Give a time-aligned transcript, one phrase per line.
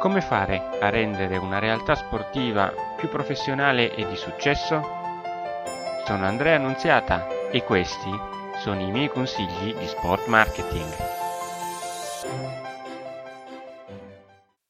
[0.00, 4.80] Come fare a rendere una realtà sportiva più professionale e di successo?
[6.06, 8.08] Sono Andrea Annunziata e questi
[8.60, 10.90] sono i miei consigli di sport marketing.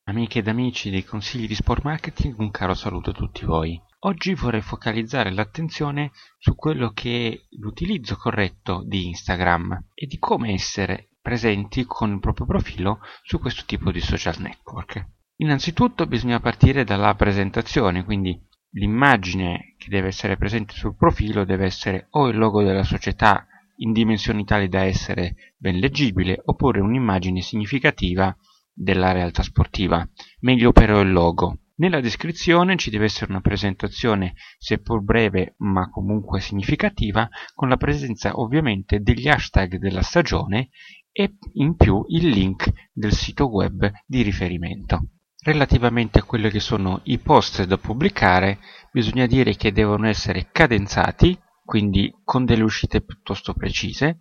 [0.07, 3.81] Amiche ed amici dei consigli di sport marketing, un caro saluto a tutti voi.
[4.01, 10.55] Oggi vorrei focalizzare l'attenzione su quello che è l'utilizzo corretto di Instagram e di come
[10.55, 15.19] essere presenti con il proprio profilo su questo tipo di social network.
[15.43, 18.39] Innanzitutto bisogna partire dalla presentazione, quindi
[18.72, 23.93] l'immagine che deve essere presente sul profilo deve essere o il logo della società in
[23.93, 28.36] dimensioni tali da essere ben leggibile oppure un'immagine significativa
[28.71, 30.07] della realtà sportiva,
[30.40, 31.61] meglio però il logo.
[31.76, 38.39] Nella descrizione ci deve essere una presentazione seppur breve ma comunque significativa con la presenza
[38.39, 40.69] ovviamente degli hashtag della stagione
[41.11, 45.12] e in più il link del sito web di riferimento.
[45.42, 48.59] Relativamente a quelli che sono i post da pubblicare,
[48.92, 54.19] bisogna dire che devono essere cadenzati, quindi con delle uscite piuttosto precise,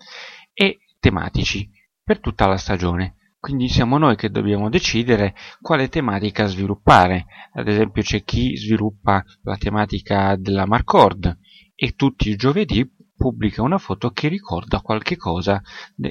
[0.54, 1.70] e tematici
[2.02, 3.16] per tutta la stagione.
[3.38, 7.26] Quindi siamo noi che dobbiamo decidere quale tematica sviluppare.
[7.54, 11.38] Ad esempio c'è chi sviluppa la tematica della Marcord
[11.76, 12.86] e tutti i giovedì
[13.20, 15.62] pubblica una foto che ricorda qualche cosa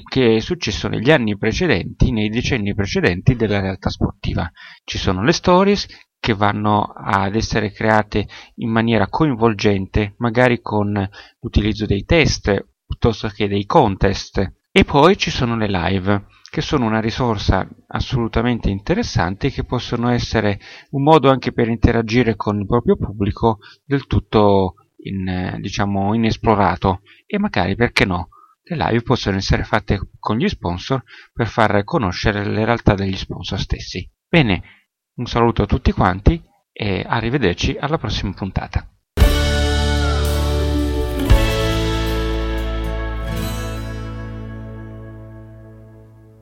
[0.05, 4.51] che è successo negli anni precedenti, nei decenni precedenti della realtà sportiva.
[4.85, 5.87] Ci sono le stories
[6.21, 11.09] che vanno ad essere create in maniera coinvolgente, magari con
[11.41, 14.57] l'utilizzo dei test piuttosto che dei contest.
[14.71, 20.61] E poi ci sono le live, che sono una risorsa assolutamente interessante che possono essere
[20.91, 27.39] un modo anche per interagire con il proprio pubblico del tutto in, diciamo, inesplorato e
[27.39, 28.29] magari perché no
[28.63, 33.59] le live possono essere fatte con gli sponsor per far conoscere le realtà degli sponsor
[33.59, 34.09] stessi.
[34.29, 34.63] Bene,
[35.15, 38.88] un saluto a tutti quanti e arrivederci alla prossima puntata.